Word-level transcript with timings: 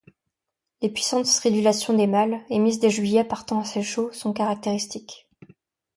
Les 0.81 0.89
puissantes 0.89 1.27
stridulations 1.27 1.93
des 1.95 2.07
mâles, 2.07 2.41
émises 2.49 2.79
dès 2.79 2.89
juillet 2.89 3.23
par 3.23 3.45
temps 3.45 3.59
assez 3.61 3.83
chaud, 3.83 4.11
sont 4.13 4.33
caractéristiques. 4.33 5.29